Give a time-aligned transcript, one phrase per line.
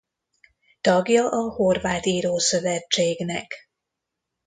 [0.81, 3.53] Tagja a horvát írószövetségnek.